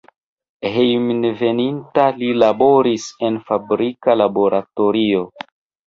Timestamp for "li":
2.23-2.31